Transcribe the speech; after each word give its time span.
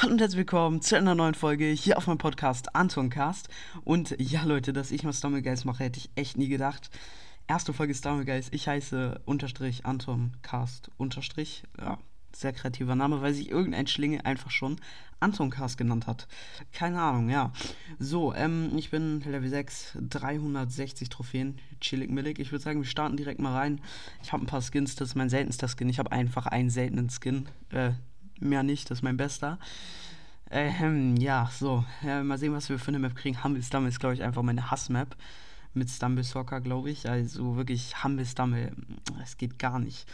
Hallo 0.00 0.12
und 0.12 0.20
herzlich 0.22 0.38
willkommen 0.38 0.80
zu 0.80 0.96
einer 0.96 1.14
neuen 1.14 1.34
Folge 1.34 1.66
hier 1.66 1.98
auf 1.98 2.06
meinem 2.06 2.16
Podcast 2.16 2.74
Antoncast. 2.74 3.50
Und 3.84 4.16
ja, 4.18 4.44
Leute, 4.44 4.72
dass 4.72 4.92
ich 4.92 5.02
mal 5.02 5.12
Stommelgeist 5.12 5.66
mache, 5.66 5.84
hätte 5.84 5.98
ich 5.98 6.08
echt 6.14 6.38
nie 6.38 6.48
gedacht. 6.48 6.88
Erste 7.46 7.74
Folge 7.74 7.94
Stommelgeist. 7.94 8.54
Ich 8.54 8.66
heiße 8.66 9.20
unterstrich 9.26 9.84
Antoncast 9.84 10.90
unterstrich. 10.96 11.64
Ja, 11.78 11.98
sehr 12.34 12.54
kreativer 12.54 12.94
Name, 12.94 13.20
weil 13.20 13.34
sich 13.34 13.50
irgendein 13.50 13.86
Schlinge 13.88 14.24
einfach 14.24 14.50
schon 14.50 14.76
Antoncast 15.18 15.76
genannt 15.76 16.06
hat. 16.06 16.28
Keine 16.72 17.02
Ahnung, 17.02 17.28
ja. 17.28 17.52
So, 17.98 18.32
ähm, 18.32 18.72
ich 18.76 18.88
bin 18.88 19.20
Level 19.20 19.50
6, 19.50 19.98
360 20.00 21.10
Trophäen. 21.10 21.58
Chillig 21.82 22.10
millig. 22.10 22.38
Ich 22.38 22.52
würde 22.52 22.64
sagen, 22.64 22.80
wir 22.80 22.88
starten 22.88 23.18
direkt 23.18 23.40
mal 23.40 23.54
rein. 23.54 23.82
Ich 24.22 24.32
habe 24.32 24.44
ein 24.44 24.46
paar 24.46 24.62
Skins, 24.62 24.94
das 24.94 25.08
ist 25.08 25.14
mein 25.14 25.28
seltenster 25.28 25.68
Skin. 25.68 25.90
Ich 25.90 25.98
habe 25.98 26.10
einfach 26.10 26.46
einen 26.46 26.70
seltenen 26.70 27.10
Skin. 27.10 27.50
Äh, 27.68 27.90
mehr 28.40 28.62
nicht, 28.62 28.90
das 28.90 28.98
ist 28.98 29.02
mein 29.02 29.16
bester. 29.16 29.58
Ähm, 30.50 31.16
ja, 31.16 31.48
so. 31.52 31.84
Äh, 32.02 32.22
mal 32.22 32.38
sehen, 32.38 32.52
was 32.52 32.68
wir 32.68 32.78
für 32.78 32.88
eine 32.88 32.98
Map 32.98 33.14
kriegen. 33.14 33.42
Humble 33.44 33.60
ist, 33.60 34.00
glaube 34.00 34.14
ich, 34.14 34.22
einfach 34.22 34.42
meine 34.42 34.70
Hassmap. 34.70 35.16
Mit 35.72 35.88
Stumble 35.88 36.24
Soccer, 36.24 36.60
glaube 36.60 36.90
ich. 36.90 37.08
Also 37.08 37.54
wirklich 37.56 38.02
Humble 38.02 38.26
Stumble. 38.26 38.72
Es 39.22 39.36
geht 39.36 39.60
gar 39.60 39.78
nicht. 39.78 40.10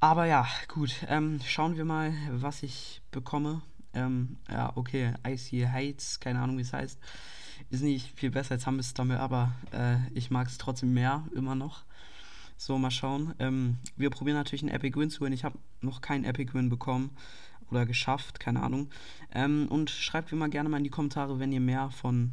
Aber 0.00 0.24
ja, 0.24 0.46
gut. 0.68 1.04
Ähm, 1.08 1.40
schauen 1.46 1.76
wir 1.76 1.84
mal, 1.84 2.14
was 2.30 2.62
ich 2.62 3.02
bekomme. 3.10 3.60
Ähm, 3.92 4.38
ja, 4.50 4.72
okay. 4.74 5.12
Icy 5.26 5.68
Hates, 5.70 6.20
keine 6.20 6.40
Ahnung, 6.40 6.56
wie 6.56 6.62
es 6.62 6.72
heißt. 6.72 6.98
Ist 7.68 7.82
nicht 7.82 8.18
viel 8.18 8.30
besser 8.30 8.52
als 8.52 8.66
Humble 8.66 8.82
Stumble, 8.82 9.20
aber 9.20 9.52
äh, 9.72 9.96
ich 10.14 10.30
mag 10.30 10.48
es 10.48 10.56
trotzdem 10.56 10.94
mehr, 10.94 11.24
immer 11.34 11.54
noch. 11.54 11.84
So, 12.66 12.78
mal 12.78 12.90
schauen. 12.90 13.34
Ähm, 13.40 13.76
wir 13.94 14.08
probieren 14.08 14.38
natürlich 14.38 14.62
einen 14.62 14.72
Epic 14.72 14.98
Win 14.98 15.10
zu 15.10 15.18
gewinnen. 15.18 15.34
Ich 15.34 15.44
habe 15.44 15.58
noch 15.82 16.00
keinen 16.00 16.24
Epic 16.24 16.54
Win 16.54 16.70
bekommen 16.70 17.10
oder 17.70 17.84
geschafft, 17.84 18.40
keine 18.40 18.62
Ahnung. 18.62 18.88
Ähm, 19.34 19.66
und 19.68 19.90
schreibt 19.90 20.32
mir 20.32 20.38
mal 20.38 20.48
gerne 20.48 20.70
mal 20.70 20.78
in 20.78 20.84
die 20.84 20.88
Kommentare, 20.88 21.38
wenn 21.38 21.52
ihr 21.52 21.60
mehr 21.60 21.90
von 21.90 22.32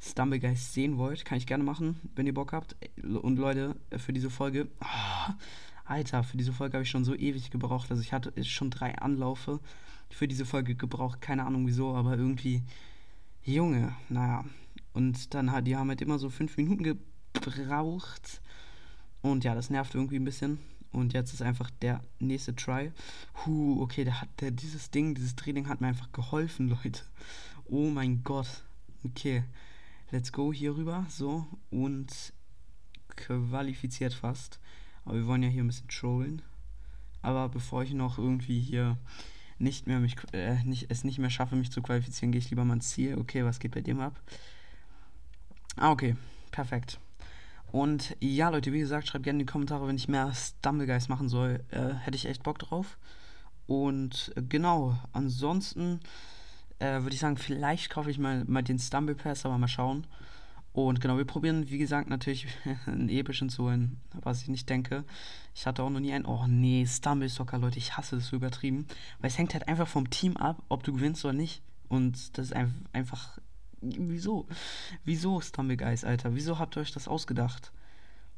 Stumblegeist 0.00 0.72
sehen 0.72 0.98
wollt. 0.98 1.24
Kann 1.24 1.38
ich 1.38 1.46
gerne 1.46 1.62
machen, 1.62 2.00
wenn 2.16 2.26
ihr 2.26 2.34
Bock 2.34 2.52
habt. 2.52 2.74
Und 3.00 3.38
Leute, 3.38 3.76
für 3.96 4.12
diese 4.12 4.28
Folge. 4.28 4.66
Oh, 4.80 5.32
Alter, 5.84 6.24
für 6.24 6.36
diese 6.36 6.52
Folge 6.52 6.74
habe 6.74 6.82
ich 6.82 6.90
schon 6.90 7.04
so 7.04 7.14
ewig 7.14 7.52
gebraucht. 7.52 7.92
Also 7.92 8.02
ich 8.02 8.12
hatte 8.12 8.32
schon 8.42 8.70
drei 8.70 8.98
Anlaufe 8.98 9.60
für 10.08 10.26
diese 10.26 10.46
Folge 10.46 10.74
gebraucht. 10.74 11.20
Keine 11.20 11.46
Ahnung 11.46 11.64
wieso, 11.68 11.94
aber 11.94 12.18
irgendwie. 12.18 12.64
Junge, 13.44 13.94
naja. 14.08 14.44
Und 14.94 15.32
dann 15.32 15.52
hat 15.52 15.68
die 15.68 15.76
haben 15.76 15.90
halt 15.90 16.02
immer 16.02 16.18
so 16.18 16.28
fünf 16.28 16.56
Minuten 16.56 16.82
gebraucht 17.32 18.40
und 19.22 19.44
ja, 19.44 19.54
das 19.54 19.70
nervt 19.70 19.94
irgendwie 19.94 20.16
ein 20.16 20.24
bisschen. 20.24 20.58
Und 20.92 21.12
jetzt 21.12 21.32
ist 21.32 21.42
einfach 21.42 21.70
der 21.82 22.02
nächste 22.18 22.54
Try. 22.56 22.92
Huh, 23.46 23.80
okay, 23.80 24.04
der 24.04 24.20
hat 24.20 24.28
der, 24.40 24.50
dieses 24.50 24.90
Ding, 24.90 25.14
dieses 25.14 25.36
Training 25.36 25.68
hat 25.68 25.80
mir 25.80 25.88
einfach 25.88 26.10
geholfen, 26.12 26.68
Leute. 26.84 27.02
Oh 27.66 27.88
mein 27.90 28.24
Gott. 28.24 28.64
Okay. 29.04 29.44
Let's 30.10 30.32
go 30.32 30.52
hier 30.52 30.76
rüber. 30.76 31.06
So. 31.08 31.46
Und 31.70 32.32
qualifiziert 33.14 34.14
fast. 34.14 34.58
Aber 35.04 35.16
wir 35.16 35.26
wollen 35.26 35.42
ja 35.42 35.48
hier 35.48 35.62
ein 35.62 35.68
bisschen 35.68 35.88
trollen. 35.88 36.42
Aber 37.22 37.48
bevor 37.48 37.82
ich 37.82 37.92
noch 37.92 38.18
irgendwie 38.18 38.60
hier 38.60 38.96
nicht 39.58 39.86
mehr 39.86 40.00
mich 40.00 40.16
äh, 40.32 40.62
nicht, 40.64 40.90
es 40.90 41.04
nicht 41.04 41.18
mehr 41.18 41.30
schaffe, 41.30 41.54
mich 41.54 41.70
zu 41.70 41.82
qualifizieren, 41.82 42.32
gehe 42.32 42.38
ich 42.38 42.50
lieber 42.50 42.64
mal 42.64 42.74
ins 42.74 42.88
Ziel. 42.88 43.18
Okay, 43.18 43.44
was 43.44 43.60
geht 43.60 43.72
bei 43.72 43.82
dem 43.82 44.00
ab? 44.00 44.20
Ah, 45.76 45.92
okay. 45.92 46.16
Perfekt. 46.50 46.98
Und 47.72 48.16
ja, 48.20 48.48
Leute, 48.48 48.72
wie 48.72 48.80
gesagt, 48.80 49.06
schreibt 49.08 49.24
gerne 49.24 49.40
in 49.40 49.46
die 49.46 49.52
Kommentare, 49.52 49.86
wenn 49.86 49.96
ich 49.96 50.08
mehr 50.08 50.32
Stumblegeist 50.34 51.08
machen 51.08 51.28
soll. 51.28 51.62
Äh, 51.70 51.94
hätte 51.94 52.16
ich 52.16 52.26
echt 52.26 52.42
Bock 52.42 52.58
drauf. 52.58 52.98
Und 53.66 54.32
äh, 54.36 54.42
genau, 54.42 54.98
ansonsten 55.12 56.00
äh, 56.80 57.02
würde 57.02 57.14
ich 57.14 57.20
sagen, 57.20 57.36
vielleicht 57.36 57.90
kaufe 57.90 58.10
ich 58.10 58.18
mal, 58.18 58.44
mal 58.46 58.62
den 58.62 58.78
Stumble 58.78 59.14
Pass, 59.14 59.46
aber 59.46 59.58
mal 59.58 59.68
schauen. 59.68 60.06
Und 60.72 61.00
genau, 61.00 61.16
wir 61.16 61.24
probieren, 61.24 61.68
wie 61.68 61.78
gesagt, 61.78 62.10
natürlich 62.10 62.46
einen 62.86 63.08
epischen 63.08 63.48
zu 63.48 63.64
holen, 63.64 64.00
was 64.22 64.42
ich 64.42 64.48
nicht 64.48 64.68
denke. 64.68 65.04
Ich 65.54 65.66
hatte 65.66 65.82
auch 65.82 65.90
noch 65.90 66.00
nie 66.00 66.12
einen. 66.12 66.26
Oh 66.26 66.46
nee, 66.48 66.86
Stumble 66.86 67.28
Soccer, 67.28 67.58
Leute, 67.58 67.78
ich 67.78 67.96
hasse 67.96 68.16
das 68.16 68.28
so 68.28 68.36
übertrieben. 68.36 68.86
Weil 69.20 69.30
es 69.30 69.38
hängt 69.38 69.54
halt 69.54 69.68
einfach 69.68 69.88
vom 69.88 70.10
Team 70.10 70.36
ab, 70.36 70.62
ob 70.68 70.82
du 70.82 70.92
gewinnst 70.92 71.24
oder 71.24 71.34
nicht. 71.34 71.62
Und 71.88 72.38
das 72.38 72.46
ist 72.46 72.56
einfach 72.92 73.38
Wieso? 73.80 74.46
Wieso 75.04 75.40
Stumblegeist, 75.40 76.04
Alter? 76.04 76.34
Wieso 76.34 76.58
habt 76.58 76.76
ihr 76.76 76.82
euch 76.82 76.92
das 76.92 77.08
ausgedacht? 77.08 77.72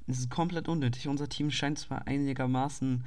Es 0.06 0.18
ist 0.18 0.30
komplett 0.30 0.68
unnötig. 0.68 1.08
Unser 1.08 1.28
Team 1.28 1.50
scheint 1.50 1.78
zwar 1.78 2.06
einigermaßen 2.06 3.04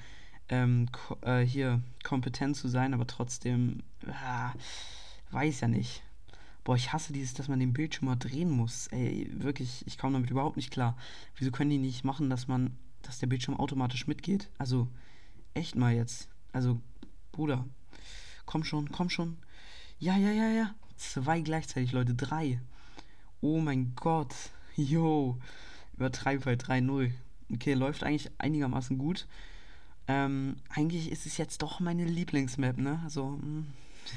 ähm, 0.49 0.89
ko 0.91 1.17
äh, 1.21 1.45
hier 1.45 1.81
kompetent 2.03 2.55
zu 2.55 2.67
sein, 2.67 2.93
aber 2.93 3.07
trotzdem, 3.07 3.83
äh, 4.05 5.31
weiß 5.31 5.61
ja 5.61 5.67
nicht. 5.67 6.03
Boah, 6.63 6.75
ich 6.75 6.93
hasse 6.93 7.13
dieses, 7.13 7.33
dass 7.33 7.47
man 7.47 7.59
den 7.59 7.73
Bildschirm 7.73 8.07
mal 8.07 8.15
drehen 8.15 8.49
muss. 8.49 8.87
Ey, 8.87 9.29
wirklich, 9.31 9.83
ich 9.85 9.97
komme 9.97 10.13
damit 10.13 10.31
überhaupt 10.31 10.57
nicht 10.57 10.71
klar. 10.71 10.97
Wieso 11.35 11.51
können 11.51 11.69
die 11.69 11.77
nicht 11.77 12.03
machen, 12.03 12.29
dass 12.29 12.47
man, 12.47 12.75
dass 13.03 13.19
der 13.19 13.27
Bildschirm 13.27 13.59
automatisch 13.59 14.07
mitgeht? 14.07 14.49
Also, 14.57 14.87
echt 15.53 15.75
mal 15.75 15.93
jetzt. 15.93 16.27
Also, 16.53 16.81
Bruder, 17.31 17.65
komm 18.45 18.63
schon, 18.63 18.91
komm 18.91 19.09
schon. 19.09 19.37
Ja, 19.99 20.17
ja, 20.17 20.31
ja, 20.31 20.49
ja. 20.49 20.75
Zwei 20.97 21.41
gleichzeitig, 21.41 21.91
Leute. 21.91 22.15
Drei. 22.15 22.59
Oh 23.41 23.59
mein 23.59 23.93
Gott. 23.95 24.33
Yo. 24.75 25.37
Übertreibe 25.95 26.43
bei 26.45 26.53
3-0. 26.53 27.11
Okay, 27.53 27.73
läuft 27.73 28.03
eigentlich 28.03 28.31
einigermaßen 28.37 28.97
gut. 28.97 29.27
Ähm, 30.07 30.57
eigentlich 30.69 31.11
ist 31.11 31.25
es 31.25 31.37
jetzt 31.37 31.61
doch 31.61 31.79
meine 31.79 32.05
Lieblingsmap, 32.05 32.77
ne? 32.77 32.99
Also, 33.03 33.39
hm. 33.41 33.67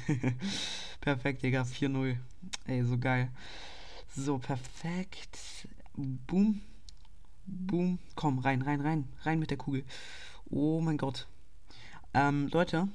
perfekt, 1.01 1.43
Digga. 1.43 1.63
4-0. 1.63 2.17
Ey, 2.67 2.83
so 2.83 2.97
geil. 2.97 3.29
So, 4.15 4.37
perfekt. 4.37 5.67
Boom. 5.95 6.61
Boom. 7.45 7.99
Komm, 8.15 8.39
rein, 8.39 8.61
rein, 8.61 8.81
rein. 8.81 9.07
Rein 9.23 9.39
mit 9.39 9.49
der 9.49 9.57
Kugel. 9.57 9.83
Oh 10.49 10.81
mein 10.81 10.97
Gott. 10.97 11.27
Ähm, 12.13 12.47
Leute, 12.51 12.87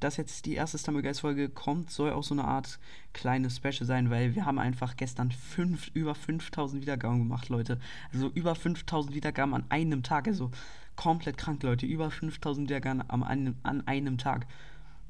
dass 0.00 0.16
jetzt 0.16 0.46
die 0.46 0.54
erste 0.54 0.78
Stumblegeist-Folge 0.78 1.48
kommt, 1.48 1.90
soll 1.90 2.12
auch 2.12 2.22
so 2.22 2.34
eine 2.34 2.44
Art 2.44 2.78
kleines 3.12 3.56
Special 3.56 3.84
sein, 3.84 4.10
weil 4.10 4.34
wir 4.34 4.46
haben 4.46 4.58
einfach 4.58 4.96
gestern 4.96 5.30
fünf, 5.30 5.90
über 5.94 6.14
5000 6.14 6.82
Wiedergaben 6.82 7.18
gemacht, 7.18 7.48
Leute. 7.48 7.78
Also 8.12 8.28
über 8.34 8.54
5000 8.54 9.14
Wiedergaben 9.14 9.54
an 9.54 9.64
einem 9.68 10.02
Tag. 10.02 10.26
Also 10.26 10.50
komplett 10.96 11.36
krank, 11.36 11.62
Leute. 11.62 11.86
Über 11.86 12.10
5000 12.10 12.68
Wiedergaben 12.68 13.02
an 13.02 13.22
einem, 13.22 13.56
an 13.62 13.86
einem 13.86 14.18
Tag. 14.18 14.46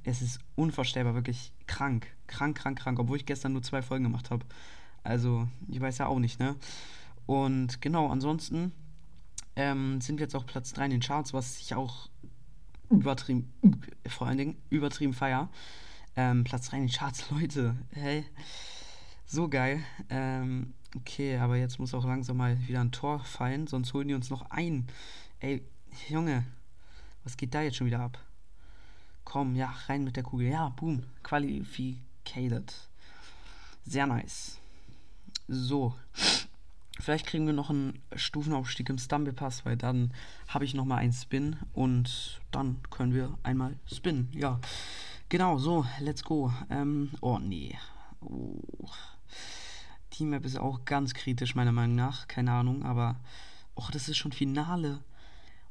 Es 0.04 0.20
ist 0.20 0.40
unvorstellbar, 0.56 1.14
wirklich 1.14 1.52
krank. 1.66 2.08
Krank, 2.26 2.56
krank, 2.56 2.78
krank. 2.78 2.98
Obwohl 2.98 3.16
ich 3.16 3.26
gestern 3.26 3.52
nur 3.52 3.62
zwei 3.62 3.82
Folgen 3.82 4.04
gemacht 4.04 4.30
habe. 4.30 4.44
Also, 5.04 5.48
ich 5.68 5.80
weiß 5.80 5.98
ja 5.98 6.06
auch 6.06 6.18
nicht, 6.18 6.38
ne? 6.38 6.56
Und 7.26 7.80
genau, 7.80 8.08
ansonsten 8.08 8.72
ähm, 9.56 10.00
sind 10.00 10.18
wir 10.18 10.24
jetzt 10.24 10.34
auch 10.34 10.46
Platz 10.46 10.72
3 10.72 10.86
in 10.86 10.90
den 10.92 11.00
Charts, 11.00 11.32
was 11.32 11.58
ich 11.58 11.74
auch 11.74 12.08
übertrieben, 12.92 13.52
vor 14.06 14.26
allen 14.26 14.38
Dingen 14.38 14.62
übertrieben 14.70 15.14
feier. 15.14 15.48
Ähm, 16.14 16.44
Platz 16.44 16.68
3 16.68 16.76
in 16.78 16.82
den 16.84 16.92
Charts, 16.92 17.30
Leute. 17.30 17.76
Hey, 17.90 18.24
so 19.26 19.48
geil. 19.48 19.82
Ähm, 20.10 20.74
okay, 20.96 21.38
aber 21.38 21.56
jetzt 21.56 21.78
muss 21.78 21.94
auch 21.94 22.04
langsam 22.04 22.36
mal 22.36 22.58
wieder 22.68 22.80
ein 22.80 22.92
Tor 22.92 23.20
fallen, 23.20 23.66
sonst 23.66 23.94
holen 23.94 24.08
die 24.08 24.14
uns 24.14 24.30
noch 24.30 24.50
ein. 24.50 24.86
Ey, 25.40 25.62
Junge, 26.08 26.44
was 27.24 27.36
geht 27.36 27.54
da 27.54 27.62
jetzt 27.62 27.76
schon 27.76 27.86
wieder 27.86 28.00
ab? 28.00 28.18
Komm, 29.24 29.54
ja, 29.54 29.72
rein 29.86 30.04
mit 30.04 30.16
der 30.16 30.24
Kugel. 30.24 30.48
Ja, 30.48 30.68
boom, 30.70 31.04
qualificated. 31.22 32.74
Sehr 33.84 34.06
nice. 34.06 34.58
So. 35.48 35.94
Vielleicht 37.02 37.26
kriegen 37.26 37.46
wir 37.46 37.52
noch 37.52 37.68
einen 37.68 38.00
Stufenaufstieg 38.14 38.88
im 38.88 38.96
Stumble 38.96 39.32
Pass, 39.32 39.66
weil 39.66 39.76
dann 39.76 40.14
habe 40.46 40.64
ich 40.64 40.72
nochmal 40.72 40.98
einen 40.98 41.12
Spin 41.12 41.56
und 41.72 42.40
dann 42.52 42.80
können 42.90 43.12
wir 43.12 43.36
einmal 43.42 43.74
spinnen. 43.92 44.28
Ja, 44.32 44.60
genau, 45.28 45.58
so, 45.58 45.84
let's 45.98 46.22
go. 46.22 46.52
Ähm, 46.70 47.10
oh 47.20 47.40
nee. 47.40 47.76
Oh. 48.20 48.60
Die 50.12 50.24
Map 50.24 50.44
ist 50.44 50.56
auch 50.56 50.84
ganz 50.84 51.12
kritisch, 51.12 51.56
meiner 51.56 51.72
Meinung 51.72 51.96
nach. 51.96 52.28
Keine 52.28 52.52
Ahnung, 52.52 52.84
aber. 52.84 53.16
Och, 53.76 53.90
das 53.90 54.08
ist 54.08 54.18
schon 54.18 54.30
Finale. 54.30 55.00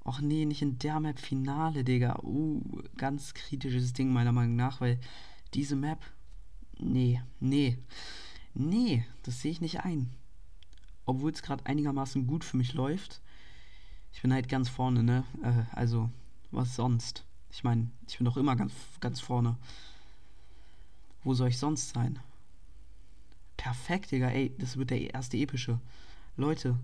Och 0.03 0.19
nee, 0.19 0.43
nicht 0.43 0.61
in 0.61 0.79
der 0.79 0.99
Map 0.99 1.17
Finale, 1.17 1.85
Digga. 1.85 2.19
Uh, 2.23 2.61
ganz 2.97 3.33
kritisches 3.33 3.93
Ding, 3.93 4.11
meiner 4.11 4.33
Meinung 4.33 4.57
nach, 4.57 4.81
weil 4.81 4.99
diese 5.53 5.77
Map. 5.77 5.99
Nee, 6.77 7.21
nee. 7.39 7.77
Nee, 8.53 9.05
das 9.23 9.39
sehe 9.39 9.51
ich 9.51 9.61
nicht 9.61 9.85
ein 9.85 10.11
obwohl 11.05 11.31
es 11.31 11.41
gerade 11.41 11.65
einigermaßen 11.65 12.27
gut 12.27 12.43
für 12.43 12.57
mich 12.57 12.73
läuft. 12.73 13.21
Ich 14.13 14.21
bin 14.21 14.33
halt 14.33 14.49
ganz 14.49 14.69
vorne, 14.69 15.03
ne? 15.03 15.23
Äh, 15.43 15.75
also, 15.75 16.09
was 16.51 16.75
sonst? 16.75 17.25
Ich 17.49 17.63
meine, 17.63 17.89
ich 18.07 18.17
bin 18.17 18.25
doch 18.25 18.37
immer 18.37 18.55
ganz, 18.55 18.73
ganz 18.99 19.19
vorne. 19.19 19.57
Wo 21.23 21.33
soll 21.33 21.49
ich 21.49 21.57
sonst 21.57 21.89
sein? 21.89 22.19
Perfekt, 23.57 24.11
Digga. 24.11 24.29
Ey, 24.29 24.55
das 24.57 24.77
wird 24.77 24.89
der 24.89 25.13
erste 25.13 25.37
epische. 25.37 25.79
Leute, 26.35 26.77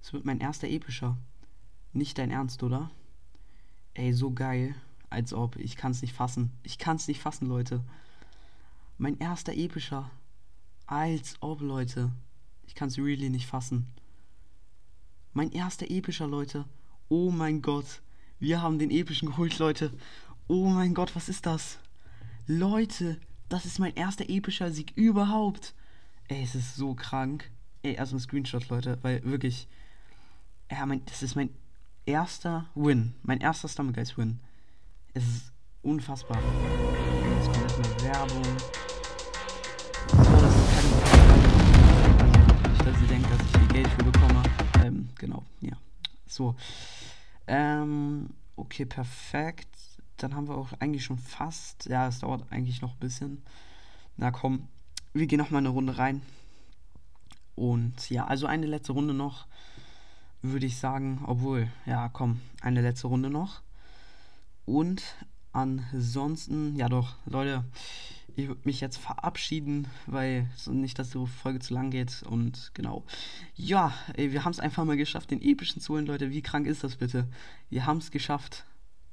das 0.00 0.12
wird 0.12 0.24
mein 0.24 0.40
erster 0.40 0.68
epischer. 0.68 1.18
Nicht 1.92 2.18
dein 2.18 2.30
Ernst, 2.30 2.62
oder? 2.62 2.90
Ey, 3.94 4.12
so 4.12 4.30
geil. 4.30 4.74
Als 5.10 5.34
ob. 5.34 5.56
Ich 5.56 5.76
kann's 5.76 6.00
nicht 6.00 6.14
fassen. 6.14 6.50
Ich 6.62 6.78
kann's 6.78 7.06
nicht 7.06 7.20
fassen, 7.20 7.48
Leute. 7.48 7.84
Mein 8.96 9.18
erster 9.18 9.52
epischer. 9.52 10.10
Als 10.86 11.36
ob, 11.40 11.60
Leute. 11.60 12.10
Ich 12.66 12.74
kann 12.74 12.88
es 12.88 12.98
really 12.98 13.30
nicht 13.30 13.46
fassen. 13.46 13.86
Mein 15.32 15.50
erster 15.52 15.90
epischer, 15.90 16.26
Leute. 16.26 16.66
Oh 17.08 17.30
mein 17.30 17.62
Gott. 17.62 18.02
Wir 18.38 18.60
haben 18.60 18.78
den 18.78 18.90
epischen 18.90 19.28
geholt, 19.28 19.58
Leute. 19.58 19.92
Oh 20.48 20.68
mein 20.68 20.94
Gott, 20.94 21.14
was 21.14 21.28
ist 21.28 21.46
das? 21.46 21.78
Leute, 22.46 23.20
das 23.48 23.64
ist 23.66 23.78
mein 23.78 23.94
erster 23.94 24.28
epischer 24.28 24.70
Sieg 24.70 24.92
überhaupt. 24.96 25.74
Ey, 26.28 26.42
es 26.42 26.54
ist 26.54 26.74
so 26.74 26.94
krank. 26.94 27.50
Ey, 27.82 27.94
erstmal 27.94 28.20
Screenshot, 28.20 28.68
Leute, 28.68 28.98
weil 29.02 29.22
wirklich. 29.24 29.68
Ja, 30.70 30.86
mein, 30.86 31.04
das 31.04 31.22
ist 31.22 31.36
mein 31.36 31.50
erster 32.04 32.66
Win. 32.74 33.14
Mein 33.22 33.40
erster 33.40 33.68
Stomach 33.68 33.94
Guys 33.94 34.16
Win. 34.16 34.40
Es 35.14 35.24
ist 35.24 35.52
unfassbar. 35.82 36.38
Jetzt 37.36 37.52
kommt 37.52 37.62
erstmal 37.62 38.02
Werbung. 38.02 38.56
So. 46.42 46.56
Ähm, 47.46 48.30
okay, 48.56 48.84
perfekt. 48.84 49.68
Dann 50.16 50.34
haben 50.34 50.48
wir 50.48 50.56
auch 50.56 50.72
eigentlich 50.80 51.04
schon 51.04 51.18
fast. 51.18 51.86
Ja, 51.86 52.08
es 52.08 52.18
dauert 52.18 52.50
eigentlich 52.50 52.82
noch 52.82 52.94
ein 52.94 52.98
bisschen. 52.98 53.42
Na 54.16 54.32
komm, 54.32 54.66
wir 55.12 55.26
gehen 55.28 55.38
noch 55.38 55.50
mal 55.50 55.58
eine 55.58 55.68
Runde 55.68 55.98
rein. 55.98 56.20
Und 57.54 58.10
ja, 58.10 58.26
also 58.26 58.46
eine 58.46 58.66
letzte 58.66 58.92
Runde 58.92 59.14
noch, 59.14 59.46
würde 60.42 60.66
ich 60.66 60.78
sagen. 60.78 61.22
Obwohl, 61.26 61.68
ja, 61.86 62.08
komm, 62.08 62.40
eine 62.60 62.82
letzte 62.82 63.06
Runde 63.06 63.30
noch. 63.30 63.62
Und 64.66 65.02
ansonsten, 65.52 66.74
ja 66.74 66.88
doch, 66.88 67.14
Leute, 67.24 67.64
ich 68.36 68.48
würde 68.48 68.62
mich 68.64 68.80
jetzt 68.80 68.96
verabschieden, 68.96 69.88
weil 70.06 70.48
so 70.56 70.72
nicht, 70.72 70.98
dass 70.98 71.10
die 71.10 71.26
Folge 71.26 71.60
zu 71.60 71.74
lang 71.74 71.90
geht. 71.90 72.22
Und 72.22 72.70
genau. 72.74 73.04
Ja, 73.54 73.94
ey, 74.14 74.32
wir 74.32 74.44
haben 74.44 74.52
es 74.52 74.60
einfach 74.60 74.84
mal 74.84 74.96
geschafft, 74.96 75.30
den 75.30 75.42
epischen 75.42 75.80
zu 75.80 75.94
holen, 75.94 76.06
Leute. 76.06 76.30
Wie 76.30 76.42
krank 76.42 76.66
ist 76.66 76.84
das 76.84 76.96
bitte? 76.96 77.26
Wir 77.70 77.86
haben 77.86 77.98
es 77.98 78.10
geschafft. 78.10 78.64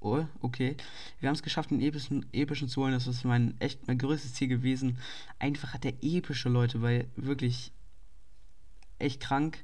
Oh, 0.01 0.25
okay. 0.41 0.77
Wir 1.19 1.27
haben 1.27 1.35
es 1.35 1.43
geschafft, 1.43 1.71
den 1.71 1.81
epischen, 1.81 2.25
epischen 2.31 2.69
zu 2.69 2.81
holen. 2.81 2.93
Das 2.93 3.07
ist 3.07 3.25
mein 3.25 3.59
echt 3.59 3.87
mein 3.87 3.97
größtes 3.97 4.33
Ziel 4.33 4.47
gewesen. 4.47 4.97
Einfach 5.39 5.77
der 5.77 5.93
epische 6.01 6.49
Leute, 6.49 6.81
weil 6.81 7.07
wirklich 7.15 7.71
echt 8.97 9.21
krank. 9.21 9.63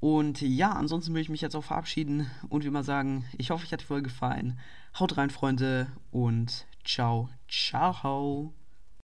Und 0.00 0.40
ja, 0.40 0.72
ansonsten 0.72 1.14
will 1.14 1.22
ich 1.22 1.28
mich 1.28 1.40
jetzt 1.40 1.56
auch 1.56 1.64
verabschieden 1.64 2.30
und 2.48 2.64
wie 2.64 2.68
immer 2.68 2.84
sagen, 2.84 3.24
ich 3.38 3.50
hoffe, 3.50 3.64
euch 3.64 3.72
hat 3.72 3.80
die 3.80 3.86
Folge 3.86 4.04
gefallen. 4.04 4.58
Haut 4.98 5.16
rein, 5.16 5.30
Freunde, 5.30 5.88
und 6.10 6.66
ciao, 6.86 7.28
ciao. 7.48 8.54